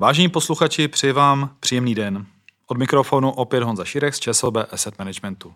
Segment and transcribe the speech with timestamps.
[0.00, 2.26] Vážení posluchači, přeji vám příjemný den.
[2.66, 5.54] Od mikrofonu opět Honza Širek z ČSOB Asset Managementu.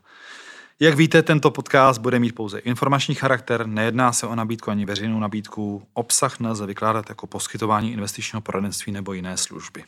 [0.81, 5.21] Jak víte, tento podcast bude mít pouze informační charakter, nejedná se o nabídku ani veřejnou
[5.21, 9.85] nabídku, obsah nelze vykládat jako poskytování investičního poradenství nebo jiné služby.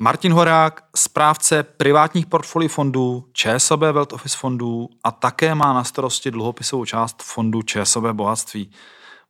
[0.00, 6.30] Martin Horák, správce privátních portfolií fondů, ČSOB Wealth Office fondů a také má na starosti
[6.30, 8.70] dluhopisovou část fondu ČSOB Bohatství.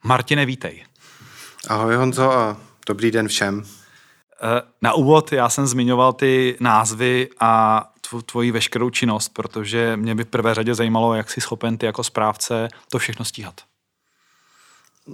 [0.04, 0.84] Martine, vítej.
[1.68, 3.81] Ahoj Honzo a dobrý den všem.
[4.42, 7.84] Eh, na úvod já jsem zmiňoval ty názvy a
[8.26, 12.04] tvoji veškerou činnost, protože mě by v prvé řadě zajímalo, jak jsi schopen ty jako
[12.04, 13.54] správce to všechno stíhat.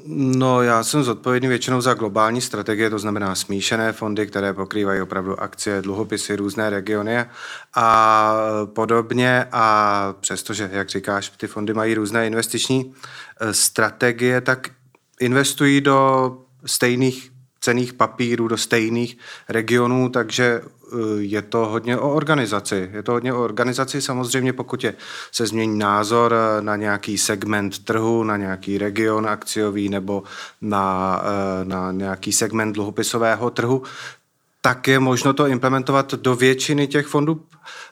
[0.06, 5.40] No, já jsem zodpovědný většinou za globální strategie, to znamená smíšené fondy, které pokrývají opravdu
[5.40, 7.24] akcie, dluhopisy, různé regiony
[7.74, 8.34] a
[8.66, 9.46] podobně.
[9.52, 12.94] A přestože, jak říkáš, ty fondy mají různé investiční
[13.40, 14.70] eh, strategie, tak
[15.20, 22.90] investují do stejných cených papírů do stejných regionů, takže eh, je to hodně o organizaci.
[22.92, 24.94] Je to hodně o organizaci samozřejmě, pokud je,
[25.32, 30.22] se změní názor eh, na nějaký segment trhu, na nějaký region akciový nebo
[30.60, 33.82] na, eh, na nějaký segment dluhopisového trhu,
[34.60, 37.46] tak je možno to implementovat do většiny těch fondů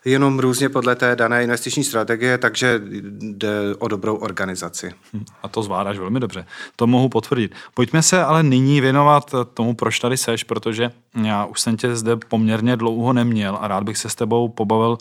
[0.05, 2.81] jenom různě podle té dané investiční strategie, takže
[3.20, 4.92] jde o dobrou organizaci.
[5.12, 6.47] Hm, a to zvládáš velmi dobře.
[6.77, 7.55] To mohu potvrdit.
[7.75, 10.91] Pojďme se ale nyní věnovat tomu, proč tady seš, protože
[11.22, 14.98] já už jsem tě zde poměrně dlouho neměl a rád bych se s tebou pobavil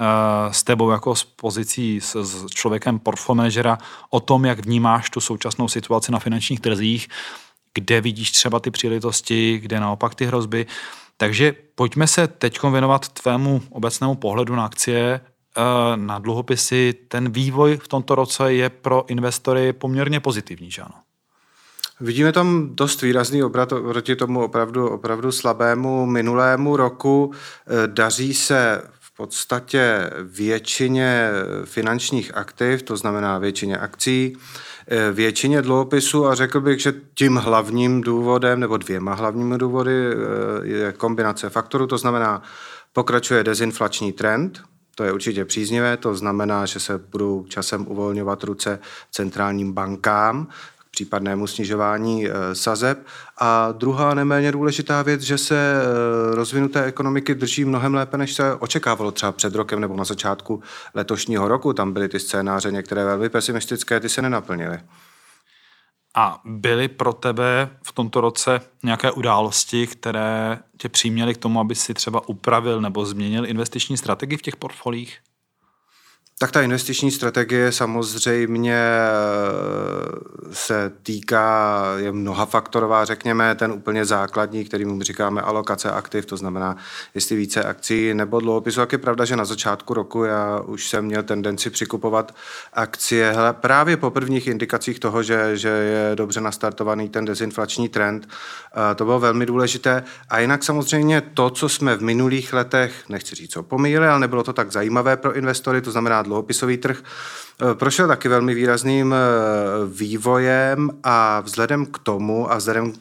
[0.00, 3.78] eh, s tebou jako s pozicí s, s člověkem portfolio manažera
[4.10, 7.08] o tom, jak vnímáš tu současnou situaci na finančních trzích,
[7.80, 10.66] kde vidíš třeba ty příležitosti, kde naopak ty hrozby.
[11.16, 15.20] Takže pojďme se teď věnovat tvému obecnému pohledu na akcie,
[15.56, 15.62] eh,
[15.96, 16.94] na dluhopisy.
[17.08, 20.94] Ten vývoj v tomto roce je pro investory poměrně pozitivní, že ano?
[22.00, 27.32] Vidíme tam dost výrazný obrat proti tomu opravdu, opravdu slabému minulému roku.
[27.34, 31.28] Eh, daří se v podstatě většině
[31.64, 34.36] finančních aktiv, to znamená většině akcí,
[34.77, 34.77] Eh,
[35.12, 40.16] většině dluhopisů a řekl bych, že tím hlavním důvodem, nebo dvěma hlavními důvody eh,
[40.66, 42.42] je kombinace faktorů, to znamená,
[42.92, 44.62] pokračuje dezinflační trend,
[44.94, 48.78] to je určitě příznivé, to znamená, že se budou časem uvolňovat ruce
[49.10, 50.48] centrálním bankám,
[50.98, 53.06] případnému snižování eh, sazeb.
[53.38, 58.54] A druhá neméně důležitá věc, že se eh, rozvinuté ekonomiky drží mnohem lépe, než se
[58.54, 60.62] očekávalo třeba před rokem nebo na začátku
[60.94, 61.72] letošního roku.
[61.72, 64.78] Tam byly ty scénáře některé velmi pesimistické, ty se nenaplnily.
[66.16, 71.74] A byly pro tebe v tomto roce nějaké události, které tě přiměly k tomu, aby
[71.74, 75.18] si třeba upravil nebo změnil investiční strategii v těch portfolích?
[76.40, 79.08] Tak ta investiční strategie samozřejmě eh,
[80.52, 86.36] se týká, je mnoha faktorová, řekněme, ten úplně základní, který mu říkáme alokace aktiv, to
[86.36, 86.76] znamená,
[87.14, 88.80] jestli více akcí nebo dluhopisů.
[88.80, 92.34] Jak je pravda, že na začátku roku já už jsem měl tendenci přikupovat
[92.72, 98.28] akcie hele, právě po prvních indikacích toho, že, že je dobře nastartovaný ten dezinflační trend.
[98.96, 100.04] To bylo velmi důležité.
[100.28, 103.64] A jinak samozřejmě to, co jsme v minulých letech, nechci říct, co
[104.08, 108.54] ale nebylo to tak zajímavé pro investory, to znamená dluhopisový trh, eh, prošel taky velmi
[108.54, 109.18] výrazným eh,
[109.86, 112.92] vývojem a vzhledem k tomu a vzhledem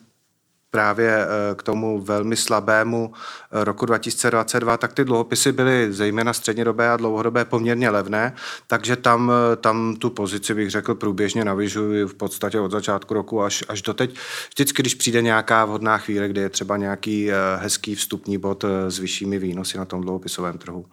[0.71, 3.13] právě eh, k tomu velmi slabému
[3.51, 8.33] roku 2022, tak ty dluhopisy byly zejména střednědobé a dlouhodobé poměrně levné,
[8.67, 13.63] takže tam, tam tu pozici bych řekl průběžně navyžuji v podstatě od začátku roku až,
[13.67, 14.15] až do teď.
[14.49, 19.39] Vždycky, když přijde nějaká vhodná chvíle, kdy je třeba nějaký hezký vstupní bod s vyššími
[19.39, 20.85] výnosy na tom dluhopisovém trhu.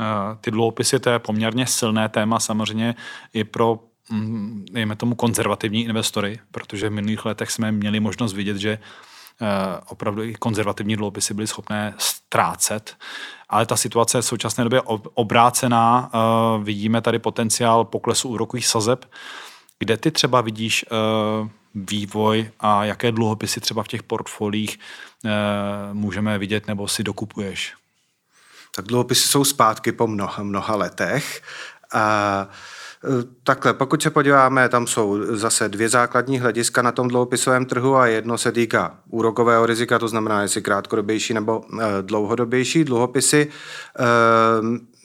[0.00, 2.94] Eh, ty dluhopisy, to je poměrně silné téma samozřejmě
[3.32, 3.78] i pro
[4.10, 9.46] mm, dejme tomu konzervativní investory, protože v minulých letech jsme měli možnost vidět, že eh,
[9.88, 12.96] opravdu i konzervativní dluhopisy byly schopné ztrácet.
[13.48, 14.80] Ale ta situace je v současné době
[15.14, 16.10] obrácená.
[16.14, 16.18] Eh,
[16.64, 19.04] vidíme tady potenciál poklesu úrokových sazeb.
[19.78, 20.84] Kde ty třeba vidíš
[21.74, 24.78] vývoj a jaké dluhopisy třeba v těch portfolích
[25.92, 27.74] můžeme vidět nebo si dokupuješ?
[28.76, 31.42] Tak dluhopisy jsou zpátky po mnoha, mnoha letech.
[31.92, 32.48] A
[33.04, 33.08] e,
[33.44, 38.06] Takhle, pokud se podíváme, tam jsou zase dvě základní hlediska na tom dlouhopisovém trhu a
[38.06, 43.48] jedno se týká úrokového rizika, to znamená, jestli krátkodobější nebo e, dlouhodobější dluhopisy.
[43.48, 44.02] E,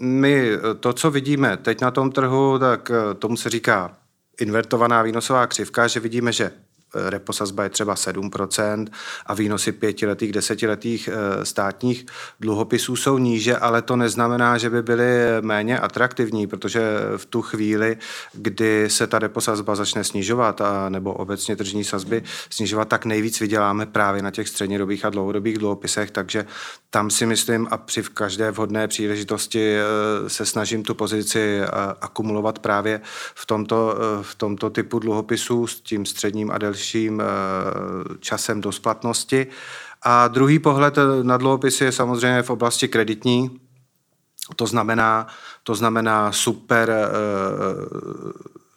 [0.04, 3.94] my to, co vidíme teď na tom trhu, tak tomu se říká
[4.42, 6.52] invertovaná výnosová křivka, že vidíme, že
[6.96, 8.88] reposazba je třeba 7%
[9.26, 12.06] a výnosy pětiletých, desetiletých eh, státních
[12.40, 15.08] dluhopisů jsou níže, ale to neznamená, že by byly
[15.42, 16.82] méně atraktivní, protože
[17.18, 17.98] v tu chvíli,
[18.34, 23.86] kdy se ta reposazba začne snižovat a nebo obecně tržní sazby snižovat, tak nejvíc vyděláme
[23.86, 26.46] právě na těch střednědobých a dlouhodobých dluhopisech, takže
[26.90, 31.68] tam si myslím a při každé vhodné příležitosti eh, se snažím tu pozici eh,
[32.02, 33.02] akumulovat právě
[33.36, 37.26] v tomto, v tomto typu dluhopisů s tím středním a delším delším eh,
[38.20, 39.48] časem do splatnosti.
[40.02, 40.94] A druhý pohled
[41.24, 43.60] na dluhopisy je samozřejmě v oblasti kreditní.
[44.56, 45.28] To znamená,
[45.64, 47.08] to znamená super eh,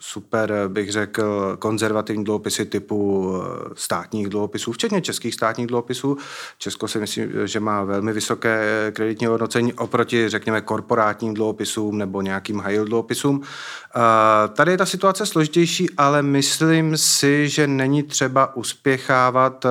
[0.00, 6.16] super, bych řekl, konzervativní dluhopisy typu eh, státních dluhopisů, včetně českých státních dluhopisů.
[6.58, 12.58] Česko si myslím, že má velmi vysoké kreditní hodnocení oproti, řekněme, korporátním dluhopisům nebo nějakým
[12.58, 13.42] high dluhopisům.
[13.42, 19.70] Eh, tady je ta situace složitější, ale myslím si, že není třeba uspěchávat eh,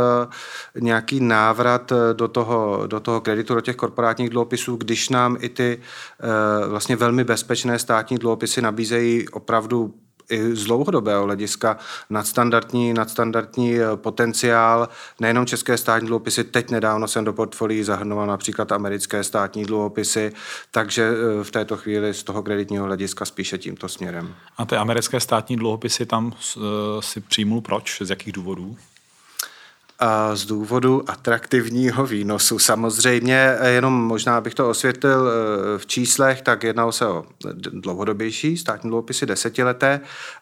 [0.79, 5.81] nějaký návrat do toho, do toho kreditu, do těch korporátních dluhopisů, když nám i ty
[6.67, 9.93] vlastně velmi bezpečné státní dluhopisy nabízejí opravdu
[10.29, 11.77] i z dlouhodobého hlediska
[12.09, 14.89] nadstandardní, nadstandardní eh, potenciál.
[15.19, 20.31] Nejenom české státní dluhopisy, teď nedávno jsem do portfolií zahrnoval například americké státní dluhopisy,
[20.71, 24.35] takže eh, v této chvíli z toho kreditního hlediska spíše tímto směrem.
[24.57, 26.61] A ty americké státní dluhopisy tam eh,
[26.99, 28.01] si přijmul proč?
[28.01, 28.77] Z jakých důvodů?
[30.33, 32.59] Z důvodu atraktivního výnosu.
[32.59, 37.25] Samozřejmě, jenom možná bych to osvětlil eh, v číslech, tak jednalo se o
[37.55, 39.99] dlouhodobější státní dluhopisy desetileté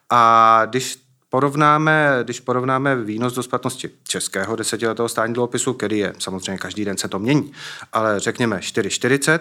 [0.09, 0.98] a když
[1.30, 6.98] porovnáme, když porovnáme výnos do splatnosti českého desetiletého státního dluhopisu, který je samozřejmě každý den
[6.98, 7.51] se to mění,
[7.94, 9.39] ale řekněme 4,40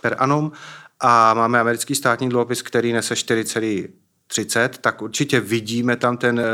[0.00, 0.52] per annum
[1.00, 3.88] a máme americký státní dluhopis, který nese 4,
[4.26, 6.44] 30, tak určitě vidíme tam ten, eh,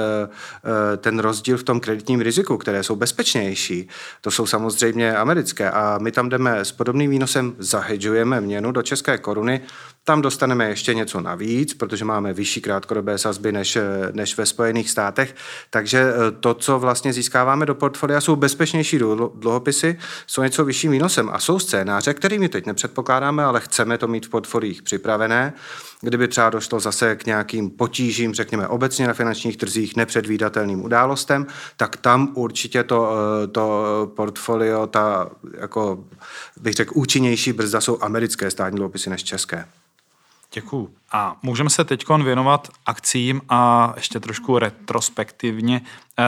[0.64, 3.88] eh, ten rozdíl v tom kreditním riziku, které jsou bezpečnější.
[4.20, 9.18] To jsou samozřejmě americké a my tam jdeme s podobným výnosem, zahedžujeme měnu do české
[9.18, 9.60] koruny,
[10.04, 13.82] tam dostaneme ještě něco navíc, protože máme vyšší krátkodobé sazby než, eh,
[14.12, 15.34] než ve Spojených státech.
[15.70, 18.98] Takže to, co vlastně získáváme do portfolia, jsou bezpečnější
[19.34, 24.26] dluhopisy, jsou něco vyšším výnosem a jsou scénáře, kterými teď nepředpokládáme, ale chceme to mít
[24.26, 25.52] v portfoliích připravené
[26.02, 31.46] kdyby třeba došlo zase k nějakým potížím, řekněme obecně na finančních trzích, nepředvídatelným událostem,
[31.76, 33.12] tak tam určitě to,
[33.44, 36.04] eh, to portfolio, ta, jako
[36.60, 39.64] bych řekl, účinnější brzda jsou americké státní dluhopisy než české.
[40.54, 40.94] Děkuju.
[41.12, 45.80] A můžeme se teď věnovat akcím a ještě trošku retrospektivně
[46.18, 46.24] eh,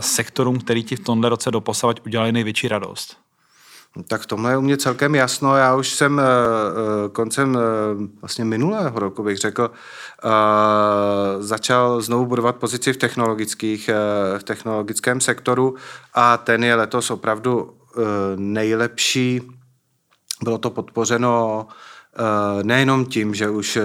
[0.00, 3.16] sektorům, který ti v tomhle roce doposavať udělali největší radost.
[4.08, 5.56] Tak tomhle je u mě celkem jasno.
[5.56, 7.62] Já už jsem uh, koncem uh,
[8.20, 9.70] vlastně minulého roku, bych řekl,
[11.38, 13.90] začal znovu budovat pozici v technologických,
[14.38, 15.74] v technologickém sektoru
[16.14, 17.76] a ten je letos opravdu
[18.36, 19.42] nejlepší.
[20.42, 21.66] Bylo to podpořeno
[22.62, 23.78] nejenom tím, že už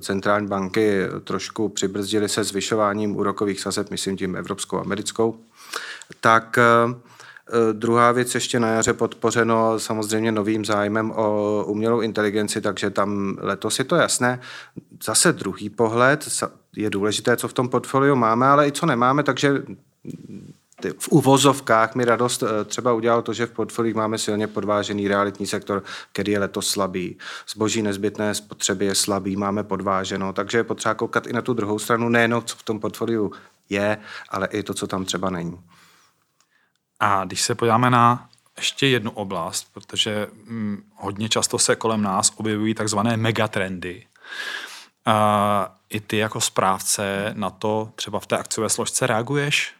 [0.00, 5.36] centrální banky trošku přibrzdily se zvyšováním úrokových sazeb, myslím tím evropskou, americkou,
[6.20, 6.58] tak
[7.48, 13.38] Eh, druhá věc ještě na jaře podpořeno samozřejmě novým zájmem o umělou inteligenci, takže tam
[13.40, 14.40] letos je to jasné.
[15.04, 16.28] Zase druhý pohled,
[16.76, 19.62] je důležité, co v tom portfoliu máme, ale i co nemáme, takže
[20.98, 25.46] v uvozovkách mi radost eh, třeba udělalo to, že v portfoliích máme silně podvážený realitní
[25.46, 25.82] sektor,
[26.12, 27.18] který je letos slabý.
[27.48, 31.78] Zboží nezbytné spotřeby je slabý, máme podváženo, takže je potřeba koukat i na tu druhou
[31.78, 33.32] stranu, nejenom co v tom portfoliu
[33.68, 33.98] je,
[34.28, 35.60] ale i to, co tam třeba není.
[37.00, 42.32] A když se podíváme na ještě jednu oblast, protože hm, hodně často se kolem nás
[42.36, 44.06] objevují takzvané megatrendy.
[45.04, 49.74] A I ty jako správce na to třeba v té akciové složce reaguješ?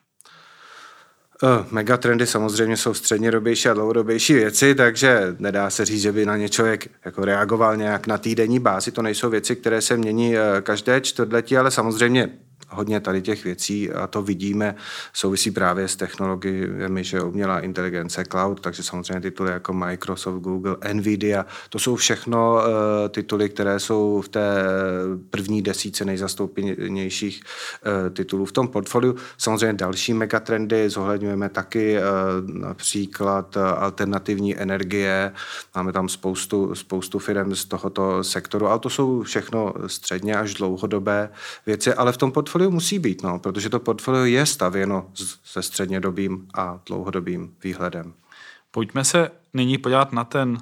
[1.43, 6.37] Uh, megatrendy samozřejmě jsou střednědobější a dlouhodobější věci, takže nedá se říct, že by na
[6.37, 8.93] ně člověk jako reagoval nějak na týdenní bázi.
[8.93, 12.31] To nejsou věci, které se mění uh, každé čtvrtletí, ale samozřejmě
[12.69, 14.75] hodně tady těch věcí a to vidíme,
[15.13, 21.47] souvisí právě s technologiemi, že umělá inteligence, cloud, takže samozřejmě tituly jako Microsoft, Google, Nvidia,
[21.71, 22.63] to jsou všechno uh,
[23.09, 24.65] tituly, které jsou v té
[25.31, 29.17] první desíce nejzastoupenějších uh, titulů v tom portfoliu.
[29.39, 35.33] Samozřejmě další megatrendy zohledňujeme taky, uh, například alternativní energie,
[35.75, 41.31] máme tam spoustu, spoustu firm z tohoto sektoru, ale to jsou všechno středně až dlouhodobé
[41.67, 45.11] věci, ale v tom portfoliu portfolio musí být, no, protože to portfolio je stavěno
[45.45, 48.15] se střednědobým a dlouhodobým výhledem.
[48.71, 50.59] Pojďme se nyní podívat na ten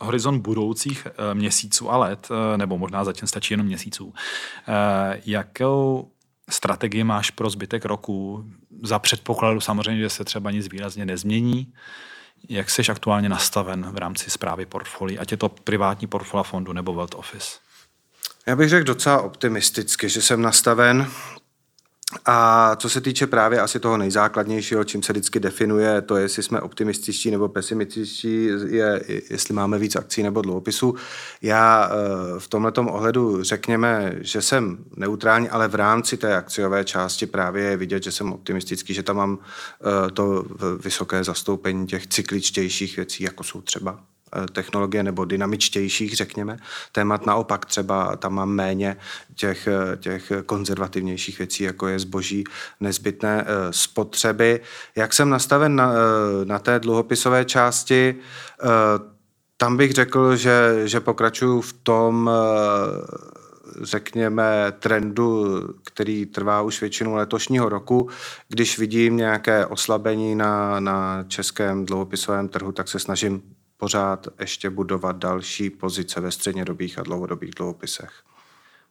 [0.00, 4.14] horizont budoucích eh, měsíců a let, eh, nebo možná zatím stačí jenom měsíců.
[4.68, 6.10] Eh, jakou
[6.50, 8.44] strategii máš pro zbytek roku?
[8.82, 11.72] Za předpokladu samozřejmě, že se třeba nic výrazně nezmění.
[12.48, 16.94] Jak jsi aktuálně nastaven v rámci zprávy portfolí, ať je to privátní portfolia fondu nebo
[16.94, 17.67] Wealth Office?
[18.48, 21.06] Já bych řekl docela optimisticky, že jsem nastaven
[22.24, 26.42] a co se týče právě asi toho nejzákladnějšího, čím se vždycky definuje, to je, jestli
[26.42, 30.94] jsme optimističtí nebo pesimističtí, je, jestli máme víc akcí nebo dluhopisů.
[31.42, 37.26] Já eh, v tomto ohledu řekněme, že jsem neutrální, ale v rámci té akciové části
[37.26, 40.44] právě je vidět, že jsem optimistický, že tam mám eh, to
[40.84, 44.00] vysoké zastoupení těch cykličtějších věcí, jako jsou třeba
[44.52, 46.56] technologie nebo dynamičtějších, řekněme,
[46.92, 47.26] témat.
[47.26, 48.96] Naopak třeba tam mám méně
[49.34, 52.44] těch, eh, těch konzervativnějších věcí, jako je zboží
[52.80, 54.60] nezbytné eh, spotřeby.
[54.96, 55.92] Jak jsem nastaven na,
[56.44, 58.14] na té dluhopisové části,
[59.56, 62.30] tam bych řekl, že, že pokračuju v tom,
[63.82, 68.08] řekněme, trendu, který trvá už většinu letošního roku.
[68.48, 73.42] Když vidím nějaké oslabení na, na českém dluhopisovém trhu, tak se snažím
[73.78, 78.22] pořád ještě budovat další pozice ve střednědobých a dlouhodobých dluhopisech.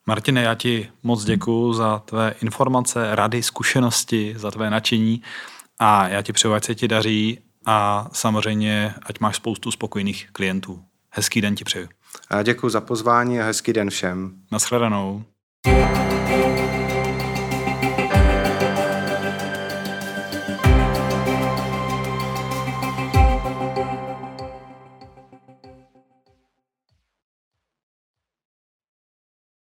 [0.06, 5.22] Martine, já ti moc děkuji za tvé informace, rady, zkušenosti, za tvé nadšení
[5.80, 10.84] a já ti přeju, ať se ti daří a samozřejmě, ať máš spoustu spokojených klientů.
[11.10, 11.88] Hezký den ti přeju.
[12.30, 14.32] A děkuji za pozvání a hezký den všem.
[14.52, 15.24] Naschledanou.